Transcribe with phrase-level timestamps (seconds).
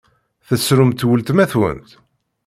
[0.47, 1.89] Tessrumt weltma-twent!